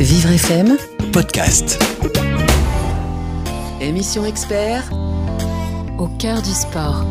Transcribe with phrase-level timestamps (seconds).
[0.00, 0.76] Vivre FM,
[1.12, 1.82] podcast.
[3.80, 4.84] émission expert
[5.98, 7.04] au cœur du sport.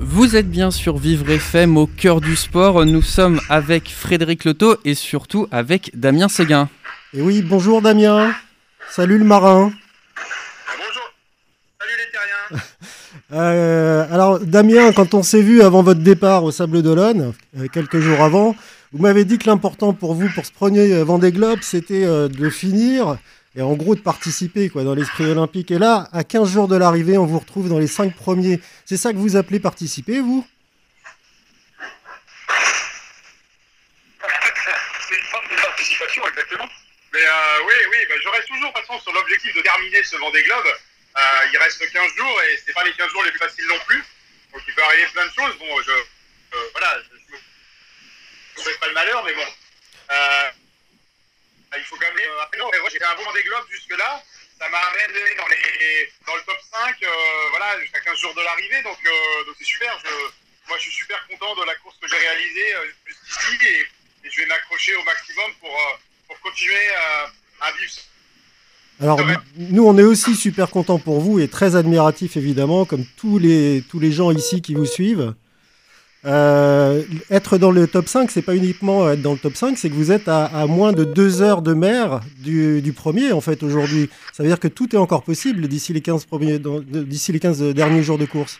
[0.00, 2.84] Vous êtes bien sur Vivre FM au cœur du sport.
[2.84, 6.68] Nous sommes avec Frédéric Loto et surtout avec Damien Séguin.
[7.14, 8.30] Et oui, bonjour Damien.
[8.90, 9.72] Salut le marin.
[10.76, 11.14] Bonjour.
[11.80, 12.64] Salut les terriens.
[13.32, 18.00] Euh, alors Damien, quand on s'est vu avant votre départ au Sable d'Olonne, euh, quelques
[18.00, 18.56] jours avant,
[18.92, 22.26] vous m'avez dit que l'important pour vous, pour ce premier euh, Vendée Globe, c'était euh,
[22.26, 23.18] de finir
[23.54, 25.70] et en gros de participer quoi, dans l'esprit olympique.
[25.70, 28.60] Et là, à 15 jours de l'arrivée, on vous retrouve dans les 5 premiers.
[28.84, 30.44] C'est ça que vous appelez participer, vous?
[35.08, 36.68] C'est une forme de participation, exactement.
[37.12, 40.02] Mais euh, oui, oui, bah, je reste toujours de toute façon sur l'objectif de terminer
[40.02, 40.66] ce Vendée Globe.
[41.52, 44.02] Il reste 15 jours et c'est pas les 15 jours les plus faciles non plus.
[44.52, 45.58] Donc il peut arriver plein de choses.
[45.58, 45.92] Bon, je,
[46.72, 46.98] voilà,
[48.62, 49.46] souhaite pas le malheur, mais bon.
[50.10, 50.50] Euh,
[51.76, 52.18] il faut quand même.
[52.18, 54.22] Euh, mais moi, j'ai fait un bon Vendée Globe jusque-là.
[54.58, 57.08] Ça m'a amené dans, les, dans le top 5, euh,
[57.50, 58.82] voilà, jusqu'à 15 jours de l'arrivée.
[58.82, 59.98] Donc euh, donc c'est super.
[60.04, 60.10] Je,
[60.68, 64.30] moi, je suis super content de la course que j'ai réalisée euh, jusqu'ici et, et
[64.30, 65.96] je vais m'accrocher au maximum pour, euh,
[66.28, 67.32] pour continuer à,
[67.66, 67.92] à vivre.
[69.00, 69.18] Alors
[69.56, 73.82] nous, on est aussi super contents pour vous et très admiratifs évidemment, comme tous les,
[73.90, 75.34] tous les gens ici qui vous suivent.
[76.26, 79.88] Euh, être dans le top 5, c'est pas uniquement être dans le top 5, c'est
[79.88, 83.40] que vous êtes à, à moins de deux heures de mer du, du premier en
[83.40, 84.10] fait aujourd'hui.
[84.34, 87.62] Ça veut dire que tout est encore possible d'ici les 15 premiers, d'ici les 15
[87.74, 88.58] derniers jours de course.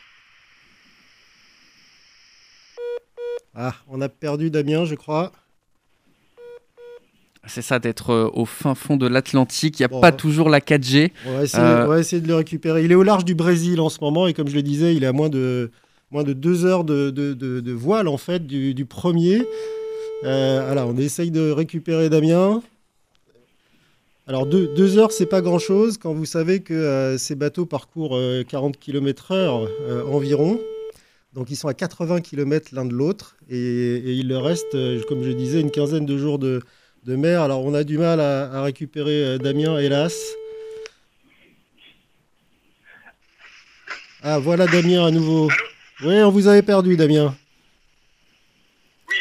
[3.54, 5.32] Ah, on a perdu Damien, je crois.
[7.46, 9.80] C'est ça d'être euh, au fin fond de l'Atlantique.
[9.80, 10.00] Il n'y a Bon.
[10.00, 11.10] pas toujours la 4G.
[11.26, 12.84] On va, essayer, Euh, on va essayer de le récupérer.
[12.84, 15.04] Il est au large du Brésil en ce moment et comme je le disais, il
[15.04, 15.70] est à moins de,
[16.10, 19.46] moins de deux heures de, voile en fait du, premier.
[20.24, 22.62] Euh, alors on essaye de récupérer Damien.
[24.26, 28.44] Alors deux, heures, c'est pas grand-chose quand vous savez que euh, ces bateaux parcourent euh,
[28.44, 30.60] 40 km/h euh, environ.
[31.32, 35.22] Donc ils sont à 80 km l'un de l'autre et, il leur reste, euh, comme
[35.22, 36.60] je disais, une quinzaine de jours de,
[37.06, 37.42] mer.
[37.42, 40.16] Alors on a du mal à, récupérer euh, Damien, hélas.
[44.22, 45.48] Ah, voilà Damien à nouveau.
[46.02, 47.34] Oui, on vous avait perdu, Damien.
[49.08, 49.14] Oui,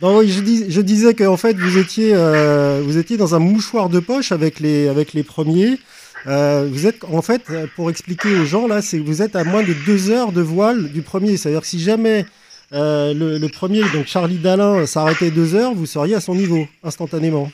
[0.00, 3.38] Non, oui, je, dis- je disais qu'en fait, vous étiez, euh, vous étiez dans un
[3.38, 5.78] mouchoir de poche avec les, avec les premiers.
[6.26, 7.42] Euh, vous êtes, en fait,
[7.76, 10.90] pour expliquer aux gens, là, c'est vous êtes à moins de deux heures de voile
[10.90, 11.36] du premier.
[11.36, 12.24] C'est-à-dire que si jamais
[12.72, 16.66] euh, le, le premier, donc Charlie Dalin, s'arrêtait deux heures, vous seriez à son niveau,
[16.82, 17.52] instantanément.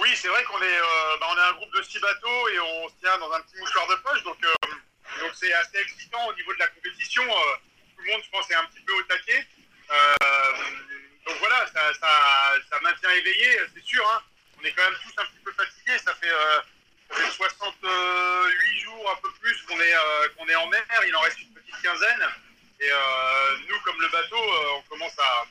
[0.00, 2.88] oui c'est vrai qu'on est, euh, bah, est un groupe de six bateaux et on
[2.88, 4.24] se tient dans un petit mouchoir de poche.
[4.24, 4.54] Donc euh,
[5.20, 7.22] donc c'est assez excitant au niveau de la compétition.
[7.22, 7.56] euh,
[7.94, 9.46] tout le monde, je pense, est un petit peu au taquet.
[11.26, 12.10] Donc voilà, ça, ça,
[12.68, 14.04] ça maintient éveillé, c'est sûr.
[14.10, 14.20] hein.
[14.60, 15.98] On est quand même tous un petit peu fatigués.
[15.98, 16.60] Ça fait, euh,
[17.08, 19.94] ça fait 68 jours, un peu plus, qu'on est,
[20.36, 20.84] qu'on est en mer.
[21.06, 22.26] Il en reste une petite quinzaine.
[22.80, 22.90] Et
[23.68, 24.42] nous, comme le bateau,
[24.74, 25.46] on commence à,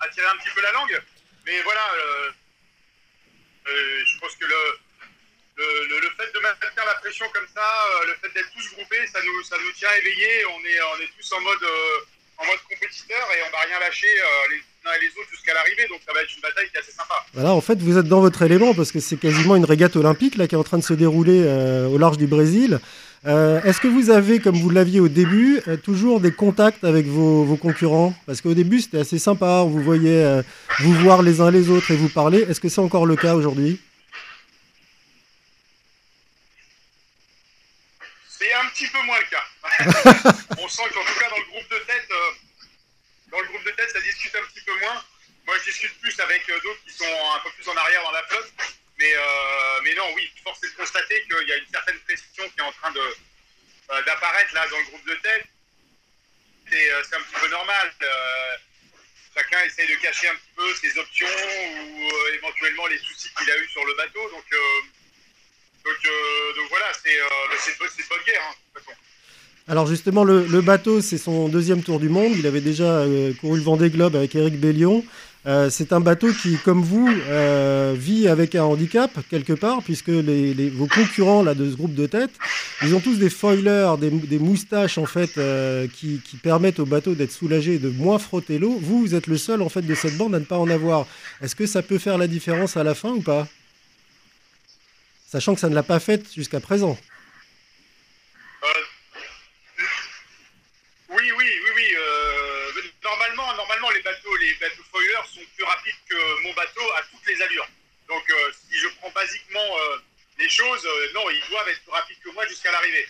[0.00, 1.00] à tirer un petit peu la langue.
[1.46, 2.30] Mais voilà, euh,
[3.68, 4.62] euh, je pense que le,
[5.58, 9.06] le, le- fait de maintenir la pression comme ça, euh, le fait d'être tous groupés,
[9.12, 10.44] ça nous, ça nous tient éveillés.
[10.46, 13.78] On est, on est tous en mode, euh, en mode compétiteur et on va rien
[13.80, 14.08] lâcher
[14.50, 14.60] les
[14.90, 15.86] uns et les autres jusqu'à l'arrivée.
[15.88, 17.14] Donc ça va être une bataille qui est assez sympa.
[17.34, 20.36] Voilà, en fait, vous êtes dans votre élément parce que c'est quasiment une régate olympique
[20.36, 21.40] là qui est en train de se dérouler
[21.86, 22.80] au large du Brésil.
[23.26, 27.06] Euh, Est-ce que vous avez, comme vous l'aviez au début, euh, toujours des contacts avec
[27.06, 30.42] vos, vos concurrents Parce qu'au début, c'était assez sympa, on vous voyait euh,
[30.78, 32.38] vous voir les uns les autres et vous parler.
[32.48, 33.78] Est-ce que c'est encore le cas aujourd'hui
[38.26, 39.44] C'est un petit peu moins le cas.
[40.58, 42.08] on sent qu'en tout cas dans le groupe de tête,
[43.30, 44.96] dans le groupe de tête, ça discute un petit peu moins.
[45.46, 48.22] Moi, je discute plus avec d'autres qui sont un peu plus en arrière dans la
[48.22, 48.79] flotte.
[49.00, 52.46] Mais, euh, mais non, oui, force est de constater qu'il y a une certaine pression
[52.50, 55.46] qui est en train euh, d'apparaître là dans le groupe de tête.
[56.70, 57.94] Et euh, c'est un petit peu normal.
[59.34, 63.56] Chacun essaye de cacher un petit peu ses options ou éventuellement les soucis qu'il a
[63.56, 64.28] eu sur le bateau.
[64.30, 64.44] Donc,
[65.82, 67.18] donc, voilà, c'est
[67.58, 68.42] c'est de bonne- c'est guerre.
[68.42, 68.54] Hein.
[69.70, 72.32] Alors justement, le, bateau, c'est son deuxième tour du monde.
[72.36, 75.04] Il avait déjà euh, couru le Vendée Globe avec Eric Bellion.
[75.46, 80.08] Euh, c'est un bateau qui, comme vous, euh, vit avec un handicap quelque part, puisque
[80.08, 82.32] les, vos concurrents là de ce groupe de tête,
[82.82, 87.14] ils ont tous des foilers, des, moustaches en fait, euh, qui, qui permettent au bateau
[87.14, 88.76] d'être soulagé et de moins frotter l'eau.
[88.82, 91.06] Vous, vous êtes le seul en fait de cette bande à ne pas en avoir.
[91.40, 93.48] Est-ce que ça peut faire la différence à la fin ou pas?
[95.30, 96.98] Sachant que ça ne l'a pas fait jusqu'à présent.
[98.64, 98.66] Euh,
[101.10, 101.84] oui, oui, oui, oui.
[101.96, 103.99] euh, normalement, normalement, les
[104.40, 107.68] les bateaux foilers sont plus rapides que mon bateau à toutes les allures.
[108.08, 108.24] Donc
[108.68, 109.76] si je prends basiquement
[110.38, 113.08] les choses, non, ils doivent être plus rapides que moi jusqu'à l'arrivée.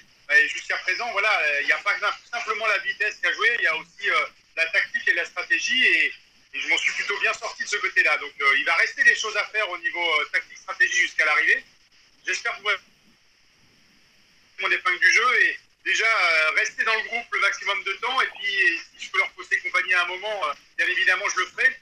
[0.48, 1.96] Jusqu'à présent, voilà, il n'y a pas
[2.30, 4.08] simplement la vitesse qu'à jouer, il y a aussi
[4.56, 5.84] la tactique et la stratégie.
[5.84, 6.12] Et,
[6.52, 8.16] et je m'en suis plutôt bien sorti de ce côté-là.
[8.18, 11.24] Donc euh, il va rester des choses à faire au niveau euh, tactique, stratégie jusqu'à
[11.24, 11.64] l'arrivée.
[12.26, 12.76] J'espère pouvoir
[14.60, 18.20] mon épingle du jeu et déjà euh, rester dans le groupe le maximum de temps.
[18.20, 20.42] Et puis si je peux leur poster compagnie à un moment,
[20.80, 21.76] bien évidemment je le ferai.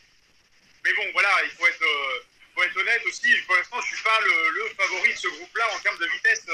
[0.84, 1.84] Mais bon, voilà, il faut être,
[2.54, 3.28] faut être honnête aussi.
[3.46, 6.06] Pour l'instant, je ne suis pas le, le, favori de ce groupe-là en termes de
[6.06, 6.44] vitesse.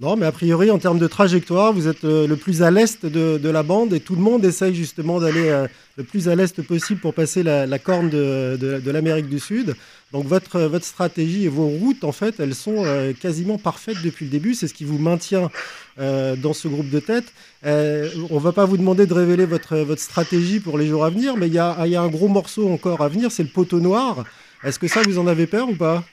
[0.00, 3.04] Non, mais a priori, en termes de trajectoire, vous êtes euh, le plus à l'est
[3.04, 5.66] de, la bande et tout le monde essaye justement d'aller euh,
[5.96, 9.74] le plus à l'est possible pour passer la, corne de, l'Amérique du Sud.
[10.12, 14.26] Donc votre, votre stratégie et vos routes, en fait, elles sont euh, quasiment parfaites depuis
[14.26, 14.54] le début.
[14.54, 15.50] C'est ce qui vous maintient
[15.96, 17.32] dans ce groupe de tête.
[17.64, 21.10] on ne va pas vous demander de révéler votre, votre stratégie pour les jours à
[21.10, 23.48] venir, mais il y a, y a un gros morceau encore à venir, c'est le
[23.48, 24.22] poteau noir.
[24.62, 26.04] Est-ce que ça, vous en avez peur ou pas?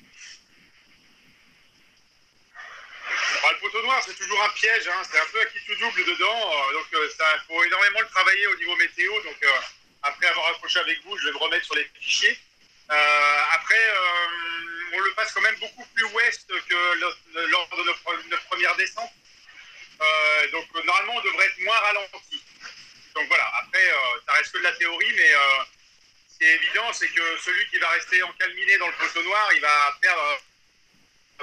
[4.16, 4.88] C'est toujours un piège.
[4.88, 5.02] Hein.
[5.10, 6.52] C'est un peu à qui tout double dedans.
[6.52, 7.10] Euh, donc, euh,
[7.48, 9.22] faut énormément le travailler au niveau météo.
[9.24, 9.50] Donc, euh,
[10.04, 12.38] après avoir accroché avec vous, je vais me remettre sur les fichiers.
[12.88, 13.84] après,
[14.94, 16.76] on le passe quand même beaucoup plus ouest que
[17.50, 19.12] lors de notre, première descente.
[20.52, 22.44] donc, normalement, on devrait être moins ralenti.
[23.16, 23.52] Donc, voilà.
[23.64, 23.86] Après,
[24.28, 25.32] ça reste que de la théorie, mais
[26.30, 29.50] ce qui est évident, c'est que celui qui va rester encalminé dans le poteau noir,
[29.56, 30.40] il va perdre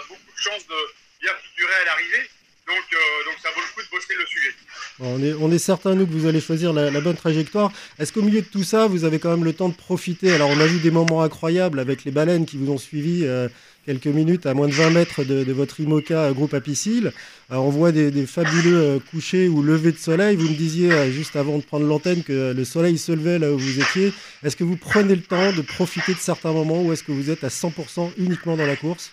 [0.09, 2.31] beaucoup de chances de bien figurer à l'arrivée.
[2.73, 5.37] Donc, euh, donc, ça vaut le coup de bosser le sujet.
[5.39, 7.71] on, est, certain, nous, que vous allez choisir la, bonne trajectoire.
[7.99, 10.33] Est-ce qu'au milieu de tout ça, vous avez quand même le temps de profiter?
[10.33, 13.49] Alors, on a vu des moments incroyables avec les baleines qui vous ont suivi euh,
[13.85, 17.13] quelques minutes à moins de 20 mètres de, votre IMOCA euh, groupe Apicile.
[17.51, 20.37] on voit des, fabuleux couchers ou levées de soleil.
[20.37, 23.59] Vous me disiez juste avant de prendre l'antenne que le soleil se levait là où
[23.59, 24.15] vous étiez.
[24.45, 27.29] Est-ce que vous prenez le temps de profiter de certains moments ou est-ce que vous
[27.29, 29.13] êtes à 100% uniquement dans la course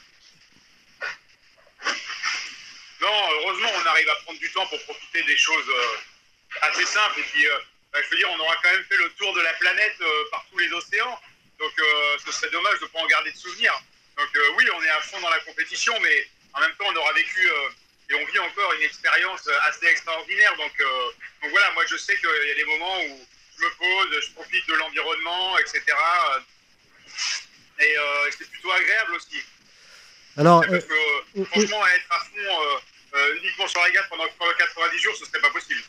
[3.49, 7.19] heureusement, on arrive à prendre du temps pour profiter des choses euh, assez simples.
[7.19, 7.59] Et puis, euh,
[7.91, 10.23] bah, je veux dire, on aura quand même fait le tour de la planète euh,
[10.31, 11.19] par tous les océans.
[11.59, 11.73] Donc,
[12.25, 13.77] ce serait dommage de ne pas en garder de souvenirs.
[14.15, 17.11] Donc, oui, on est à fond dans la compétition, mais en même temps, on aura
[17.11, 17.45] vécu
[18.09, 20.55] et on vit encore une expérience assez extraordinaire.
[20.55, 20.71] Donc,
[21.41, 23.27] donc voilà, moi, je sais qu'il y a des moments où
[23.59, 25.83] je me pose, je profite de l'environnement, etc.
[27.81, 27.95] Et
[28.37, 29.43] c'est plutôt agréable aussi.
[30.39, 32.77] Alors, parce que, franchement, être à fond euh,
[33.41, 35.81] uniquement sur la gare pendant 90 jours, ce serait pas possible.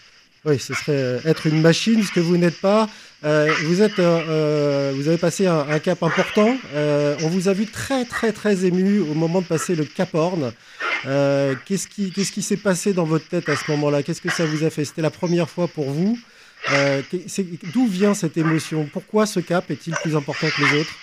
[0.47, 2.89] Oui, ce serait euh, être une machine, ce que vous n'êtes pas.
[3.25, 6.57] Euh, vous, êtes, vous avez passé un, cap important.
[6.75, 10.53] on vous a vu très, très, très ému au moment de passer le Cap Horn.
[11.05, 11.87] qu'est-ce
[12.33, 14.03] qui s'est passé dans votre tête à ce moment-là?
[14.03, 14.87] Qu'est-ce que ça vous a fait?
[14.87, 16.19] C'était la première fois pour vous.
[17.75, 18.89] D'où vient cette émotion?
[18.91, 20.95] Pourquoi ce cap est-il plus important que les autres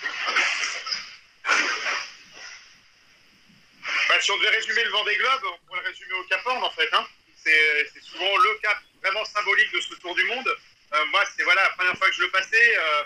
[4.20, 6.70] si on devait résumer le Vendée Globe, on pourrait le résumer au Cap Horn en
[6.72, 6.88] fait.
[6.92, 7.06] Hein.
[7.44, 8.76] C'est souvent le cap
[9.08, 10.48] vraiment symbolique de ce Tour du Monde.
[10.92, 12.76] Euh, moi, c'est voilà, la première fois que je le passais.
[12.78, 13.02] Euh,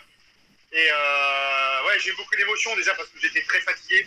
[0.72, 4.06] et euh, ouais, j'ai eu beaucoup d'émotions déjà parce que j'étais très fatigué.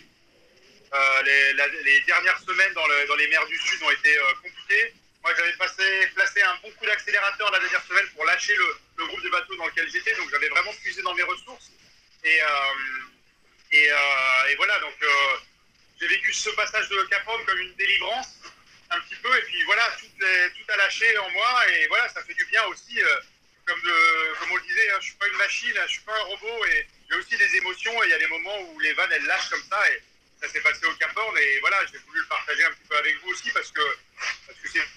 [1.25, 4.93] Les, dernières semaines dans, les mers du Sud ont été compliquées.
[5.21, 9.29] Moi, j'avais placé un bon coup d'accélérateur la dernière semaine pour lâcher le, groupe de
[9.29, 10.15] bateaux dans lequel j'étais.
[10.15, 11.71] Donc, j'avais vraiment puisé dans mes ressources.
[12.23, 12.39] Et,
[13.71, 14.95] et, et voilà, donc
[15.99, 18.39] j'ai vécu ce passage de Capone comme une délivrance,
[18.91, 22.23] un petit peu, et puis voilà, tout, tout a lâché en moi, et voilà, ça
[22.23, 23.01] fait du bien aussi.
[23.01, 23.19] Euh,
[23.65, 26.23] comme, comme on le disait, hein, je suis pas une machine, je suis pas un
[26.25, 29.09] robot, et j'ai aussi des émotions, et il y a des moments où les vannes,
[29.11, 30.03] elles lâchent comme ça, et
[30.39, 32.95] ça s'est passé au Cap Horn, et voilà, j'ai voulu le partager un petit peu
[32.97, 33.81] avec vous aussi, parce que
[34.45, 34.87] parce que c'est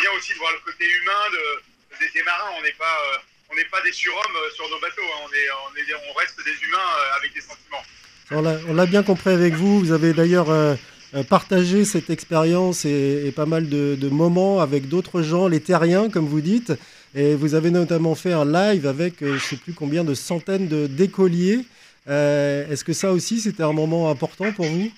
[0.00, 3.02] bien aussi de voir le côté humain de, des, marins, on n'est pas...
[3.12, 3.18] Euh,
[3.50, 5.24] on n'est pas des surhommes euh, sur nos bateaux, hein.
[5.24, 7.82] on, est, on, est, on reste des humains avec des sentiments.
[8.30, 9.80] On l'a bien compris avec vous.
[9.80, 10.74] Vous avez d'ailleurs euh,
[11.14, 16.26] euh, partagé cette expérience et, pas mal de, moments avec d'autres gens, les terriens, comme
[16.26, 16.72] vous dites.
[17.14, 20.14] Et vous avez notamment fait un live avec euh, je ne sais plus combien de
[20.14, 21.64] centaines d'écoliers.
[22.06, 24.90] Est-ce que ça aussi, c'était un moment important pour vous?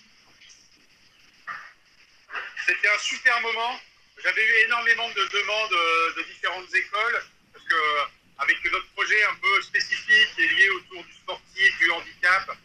[2.67, 3.75] C'était un super moment.
[4.23, 7.75] J'avais eu énormément de demandes de différentes écoles parce que
[8.39, 12.57] avec notre projet un peu spécifique et lié autour du sportif, du handicap,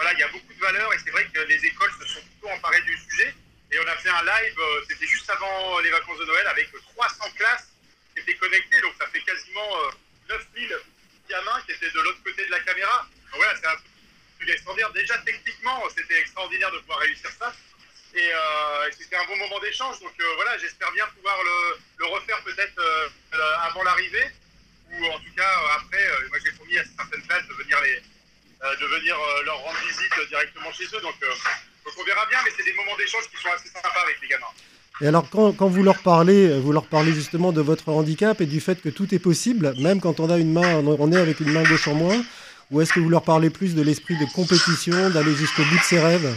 [0.00, 2.22] voilà, il y a beaucoup de valeurs et c'est vrai que les écoles se sont
[2.22, 3.34] plutôt emparées du sujet.
[3.70, 6.72] Et on a fait un live, euh, c'était juste avant les vacances de Noël, avec
[6.72, 7.68] 300 classes
[8.14, 8.80] qui étaient connectées.
[8.80, 9.68] Donc ça fait quasiment
[10.30, 10.78] 9000 euh,
[11.28, 13.06] gamins qui étaient de l'autre côté de la caméra.
[13.30, 13.76] Donc voilà, c'est un
[14.38, 14.90] truc extraordinaire.
[14.92, 17.54] Déjà techniquement, c'était extraordinaire de pouvoir réussir ça.
[18.14, 20.00] Et euh, c'était un bon moment d'échange.
[20.00, 21.36] Donc voilà, j'espère bien pouvoir
[21.98, 23.12] le, refaire peut-être
[23.68, 24.30] avant l'arrivée.
[24.92, 26.04] Ou en tout cas après,
[28.78, 29.58] de venir leur
[30.20, 31.00] visite directement chez eux.
[31.00, 34.20] Donc, donc on verra bien, mais c'est des moments d'échange qui sont assez sympas avec
[34.22, 34.46] les gamins.
[35.02, 38.46] Et alors, quand, quand, vous leur parlez, vous leur parlez justement de votre handicap et
[38.46, 41.40] du fait que tout est possible, même quand on a une main, on est avec
[41.40, 42.22] une main gauche en moins,
[42.70, 45.82] ou est-ce que vous leur parlez plus de l'esprit de compétition, d'aller jusqu'au bout de
[45.82, 46.36] ses rêves?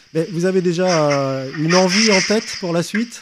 [0.13, 0.87] Vous avez déjà
[1.57, 3.21] une envie en tête pour la suite?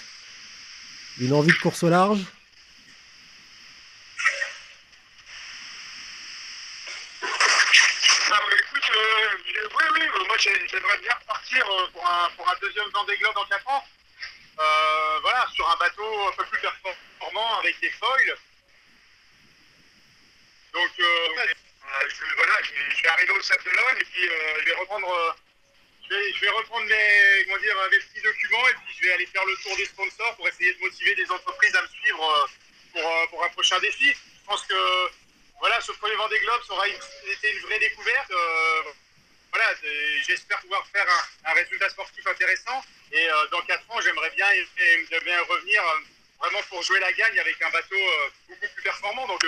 [1.19, 2.25] Une envie de course au large?
[10.39, 13.83] J'aimerais bien repartir euh, pour un, pour un deuxième Vendée Globe en 4 ans.
[14.59, 18.37] Euh, voilà, sur un bateau un peu plus performant avec des foils.
[20.71, 21.27] Donc euh,
[22.07, 25.35] je, voilà, je, vais arriver au Sable d'Olonne et puis je vais reprendre,
[26.09, 29.45] je vais, reprendre mes, comment dire, mes petits documents et puis je vais aller faire
[29.45, 32.49] le tour des sponsors pour essayer de motiver des entreprises à me suivre
[32.93, 34.09] pour, pour un prochain défi.
[34.09, 35.09] Je pense que
[35.59, 38.31] voilà, ce premier Vendée Globe aura été une vraie découverte
[39.51, 39.65] voilà,
[40.27, 41.05] j'espère pouvoir faire
[41.45, 42.83] un, résultat sportif intéressant.
[43.11, 44.45] Et euh, dans 4 ans, j'aimerais bien,
[45.23, 45.99] bien revenir euh,
[46.39, 49.27] vraiment pour jouer la gagne avec un bateau euh, beaucoup plus performant.
[49.27, 49.43] Donc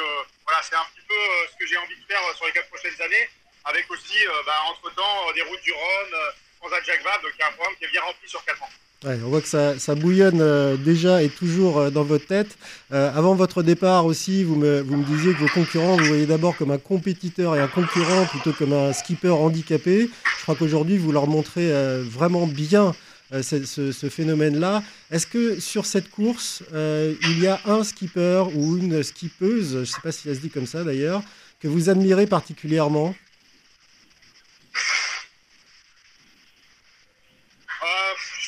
[0.46, 1.16] voilà, c'est un petit peu
[1.52, 3.30] ce que j'ai envie de faire sur les 4 prochaines années,
[3.66, 6.16] avec aussi, bah, entre-temps, des routes du Rhône,
[6.62, 8.70] Transat Jacques Vabre, donc il y a un qui est bien rempli sur 4 ans
[9.04, 12.58] on voit que ça, bouillonne euh, déjà et toujours euh, dans votre tête.
[12.92, 16.72] Euh, avant votre départ aussi, vous me, disiez que vos concurrents, vous voyez d'abord comme
[16.72, 20.10] un compétiteur et un concurrent plutôt comme un skipper handicapé.
[20.38, 21.72] Je crois qu'aujourd'hui, vous leur montrez
[22.04, 22.94] vraiment bien
[23.32, 24.84] ce, phénomène-là.
[25.10, 29.86] Est-ce que sur cette course, il y a un skipper ou une skippeuse, je ne
[29.86, 31.22] sais pas si ça se dit comme ça d'ailleurs,
[31.60, 33.16] que vous admirez particulièrement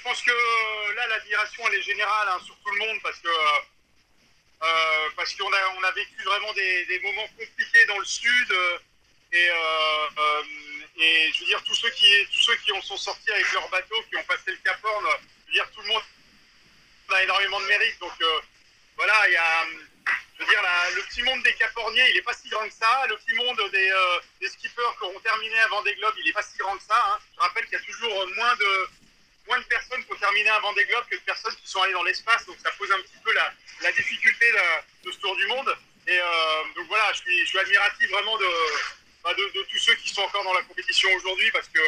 [0.03, 1.63] pense que euh, là, l'admiration,
[2.39, 6.99] sur tout le monde parce que euh, parce qu'on a, on a vécu vraiment des,
[7.03, 8.51] moments compliqués dans le sud
[9.33, 10.43] et, euh,
[10.95, 13.67] et je veux dire tous ceux qui tous ceux qui en sont sortis avec leur
[13.69, 16.03] bateau, qui ont passé le Cap Horn, je veux dire tout le monde
[17.09, 17.99] a énormément de mérite.
[17.99, 18.13] Donc
[18.95, 19.65] voilà, il y a
[20.39, 20.61] je veux dire,
[20.95, 23.05] le petit monde des Caporniers, il n'est pas si grand que ça.
[23.07, 23.91] Le petit monde des,
[24.41, 27.01] des skippers qui auront terminé avant des globes, il n'est pas si grand que ça.
[27.07, 27.19] Hein.
[27.35, 28.89] Je rappelle qu'il y a toujours moins de,
[29.47, 32.03] moins de personnes pour terminer un Vendée Globe que de personnes qui sont allées dans
[32.03, 32.45] l'espace.
[32.45, 34.45] Donc ça pose un petit peu la, difficulté
[35.03, 35.75] de, ce tour du monde.
[36.07, 38.37] Et euh, donc voilà, je suis, admiratif vraiment
[39.23, 41.81] bah, de, tous ceux qui sont encore dans la compétition aujourd'hui parce que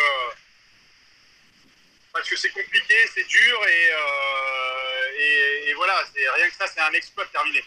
[2.13, 6.93] parce que c'est compliqué, c'est dur et, euh, et, voilà, rien que ça, c'est un
[6.93, 7.63] exploit de terminer.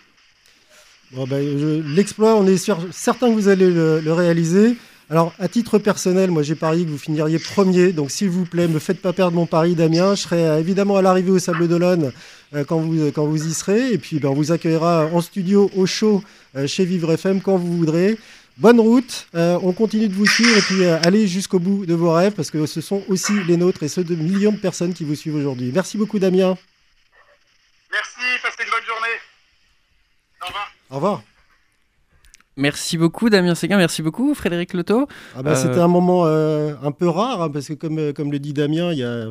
[1.10, 4.74] Bon ben, L'exploit, on est sûr, certain que vous allez le, le réaliser.
[5.10, 7.92] Alors, à titre personnel, moi j'ai parié que vous finiriez premier.
[7.92, 10.14] Donc, s'il vous plaît, me faites pas perdre mon pari, Damien.
[10.14, 12.12] Je serai euh, évidemment à l'arrivée au Sable d'Olonne
[12.54, 13.90] euh, quand, vous, quand vous y serez.
[13.90, 16.22] Et puis, ben, on vous accueillera en studio au show
[16.56, 18.18] euh, chez Vivre FM quand vous voudrez.
[18.58, 22.32] Bonne route, on continue de vous suivre et puis allez jusqu'au bout de vos rêves
[22.32, 25.14] parce que ce sont aussi les nôtres et ceux de millions de personnes qui vous
[25.14, 25.70] suivent aujourd'hui.
[25.72, 26.58] Merci beaucoup Damien.
[27.92, 29.16] Merci, passez une bonne journée.
[30.42, 30.72] Au revoir.
[30.90, 31.22] Au revoir.
[32.58, 35.06] Merci beaucoup Damien Séguin, merci beaucoup Frédéric Loto.
[35.36, 38.32] Ah bah, C'était un moment euh, un peu rare, hein, parce que comme, euh, comme
[38.32, 39.30] le dit Damien, il y a,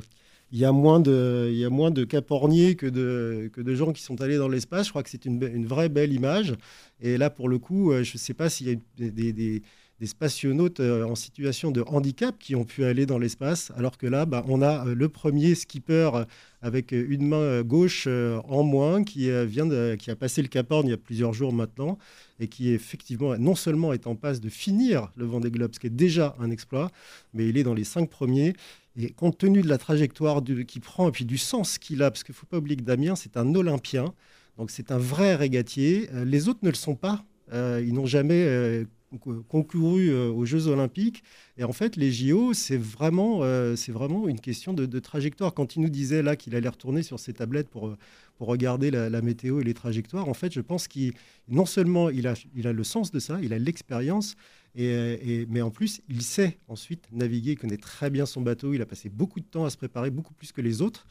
[0.53, 4.01] y a moins de, y a moins de caporniers que de, que de gens qui
[4.01, 4.85] sont allés dans l'espace.
[4.85, 6.55] Je crois que c'est une, une, vraie belle image.
[7.01, 9.61] Et là, pour le coup, euh, je ne sais pas s'il y a des, des,
[9.99, 14.25] des, spationautes en situation de handicap qui ont pu aller dans l'espace, alors que là,
[14.25, 16.09] bah, on a le premier skipper
[16.61, 20.91] avec une main gauche en moins qui, vient qui a passé le Cap Horn il
[20.91, 21.97] y a plusieurs jours maintenant
[22.39, 25.87] et qui effectivement non seulement est en passe de finir le Vendée Globe, ce qui
[25.87, 26.91] est déjà un exploit,
[27.33, 28.53] mais il est dans les cinq premiers.
[28.99, 32.23] Et compte tenu de la trajectoire qu'il prend et puis du sens qu'il a, parce
[32.23, 34.13] qu'il ne faut pas oublier que Damien, c'est un Olympien,
[34.57, 36.09] donc c'est un vrai régatier.
[36.13, 37.23] Euh, les autres ne le sont pas.
[37.53, 38.85] Euh, ils n'ont jamais euh,
[39.47, 41.23] concouru aux Jeux Olympiques.
[41.57, 43.41] Et en fait, les JO, c'est vraiment,
[43.75, 45.53] c'est vraiment une question de, trajectoire.
[45.53, 47.95] Quand il nous disait là qu'il allait retourner sur ses tablettes pour,
[48.37, 50.29] pour regarder la, météo et les trajectoires.
[50.29, 51.13] En fait, je pense qu'il
[51.47, 54.35] non seulement il a, il a le sens de ça, il a l'expérience,
[54.75, 58.81] Et, mais en plus, il sait ensuite naviguer, il connaît très bien son bateau, il
[58.81, 61.07] a passé beaucoup de temps à se préparer, beaucoup plus que les autres.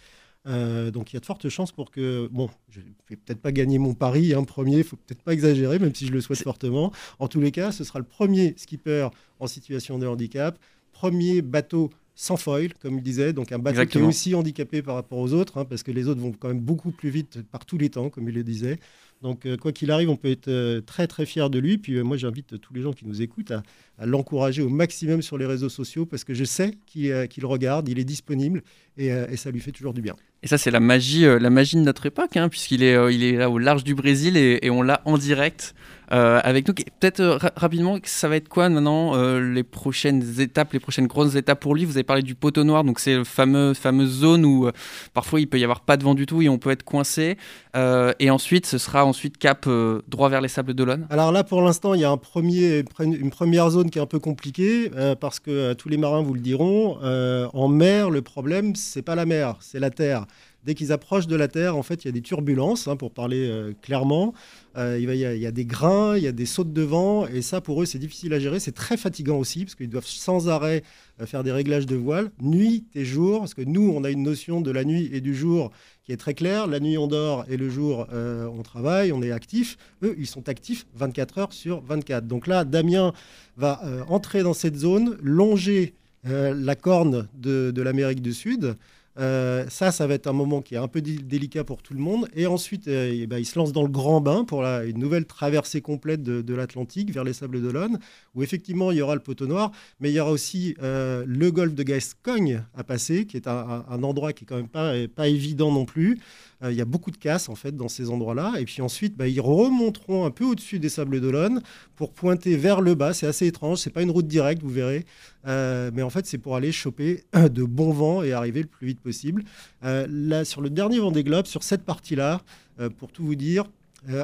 [0.47, 3.41] Euh, donc il y a de fortes chances pour que, bon, je ne vais peut-être
[3.41, 6.13] pas gagner mon pari, un hein, premier, il faut peut-être pas exagérer, même si je
[6.13, 6.93] le souhaite fortement.
[7.19, 9.09] En tous les cas, ce sera le premier skipper
[9.41, 10.59] en situation de handicap,
[10.93, 14.95] premier bateau sans foil, comme il disait, donc un bateau qui est aussi handicapé par
[14.95, 17.67] rapport aux autres, hein, parce que les autres vont quand même beaucoup plus vite par
[17.67, 18.79] tous les temps, comme il le disait.
[19.23, 21.79] Donc, euh, quoi qu'il arrive, on peut être euh, très très fier de lui.
[21.79, 23.63] Puis euh, moi, j'invite tous les gens qui nous écoutent à,
[24.05, 28.05] l'encourager au maximum sur les réseaux sociaux parce que je sais qu'il regarde, il est
[28.05, 28.63] disponible
[28.99, 30.15] et, ça lui fait toujours du bien.
[30.43, 33.33] Et ça, c'est la magie, la magie de notre époque, hein, puisqu'il est, il est
[33.33, 35.75] là au large du Brésil et on l'a en direct.
[36.13, 36.75] Euh, avec nous.
[36.75, 41.35] Peut-être euh, rapidement, ça va être quoi maintenant euh, les prochaines étapes, les prochaines grosses
[41.35, 41.85] étapes pour lui?
[41.85, 44.71] Vous avez parlé du poteau noir, donc c'est la fameux, fameuse zone où
[45.15, 47.37] parfois il peut y avoir pas de vent du tout et on peut être coincé.
[47.75, 49.69] et ensuite, ce sera ensuite cap
[50.09, 51.07] droit vers les Sables d'Olonne.
[51.11, 54.07] Alors là, pour l'instant, il y a un premier, une première zone qui est un
[54.07, 54.91] peu compliquée
[55.21, 56.99] parce que tous les marins vous le diront.
[57.03, 60.27] en mer, le problème, c'est pas la mer, c'est la terre
[60.67, 63.13] dès qu'ils approchent de la Terre, en fait, il y a des turbulences, hein, pour
[63.13, 64.35] parler euh, clairement.
[64.77, 67.61] Euh, il, y a, des grains, il y a des sautes de vent, et ça,
[67.61, 68.59] pour eux, c'est difficile à gérer.
[68.59, 70.83] C'est très fatigant aussi, parce qu'ils doivent sans arrêt
[71.21, 74.25] euh, faire des réglages de voile, nuit et jour, parce que nous, on a une
[74.25, 75.71] notion de la nuit et du jour
[76.03, 76.67] qui est très claire.
[76.67, 79.77] La nuit, on dort, et le jour, on travaille, on est actif.
[80.05, 82.29] Eux, ils sont actifs 24 heures sur 24.
[82.29, 83.13] Donc là, Damien
[83.57, 88.77] va entrer dans cette zone, longer la corne de l'Amérique du Sud,
[89.19, 92.01] euh, ça, ça va être un moment qui est un peu délicat pour tout le
[92.01, 92.29] monde.
[92.35, 95.25] Et ensuite, euh, eh ben, il se lance dans le grand bain pour une nouvelle
[95.25, 97.99] traversée complète de, l'Atlantique vers les Sables d'Olonne,
[98.35, 101.51] où effectivement il y aura le poteau noir, mais il y aura aussi euh, le
[101.51, 104.69] golfe de Gascogne à passer, qui est un, endroit qui est quand même
[105.09, 106.19] pas, évident non plus.
[106.63, 108.55] il y a beaucoup de casse en fait dans ces endroits-là.
[108.59, 111.61] Et puis ensuite, bah, ils remonteront un peu au-dessus des Sables d'Olonne
[111.95, 113.13] pour pointer vers le bas.
[113.13, 115.05] C'est assez étrange, c'est pas une route directe, vous verrez.
[115.47, 118.87] Euh, mais en fait, c'est pour aller choper de bons vents et arriver le plus
[118.87, 119.45] vite possible.
[119.85, 122.41] Euh, là, sur le dernier Vendée Globe, sur cette partie-là,
[122.81, 123.65] euh, pour tout vous dire,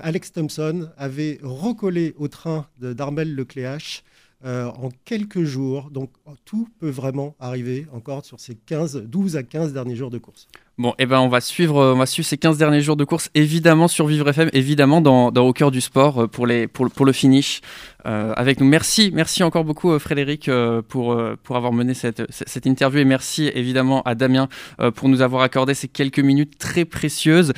[0.05, 4.05] Alex Thompson avait recollé au train d'Armel Lecléache
[4.45, 5.91] en quelques jours.
[5.91, 6.11] Donc
[6.45, 10.49] tout peut vraiment arriver encore sur ces 15, 12 à 15 derniers jours de course.
[10.79, 13.29] Bon, eh ben on va suivre, on va suivre ces 15 derniers jours de course,
[13.35, 17.05] évidemment sur Vivre FM, évidemment dans, Au cœur du sport euh, pour, les, pour, pour
[17.05, 17.61] le finish
[18.07, 18.67] euh, avec nous.
[18.67, 20.51] Merci, merci encore beaucoup euh, Frédéric
[20.89, 24.49] pour, pour avoir mené cette, cette interview et merci évidemment à Damien
[24.95, 27.53] pour nous avoir accordé ces quelques minutes très précieuses.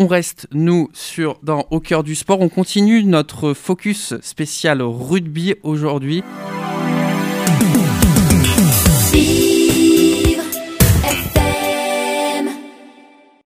[0.00, 2.40] On reste, nous, sur, dans Au cœur du sport.
[2.40, 6.22] On continue notre focus spécial rugby aujourd'hui.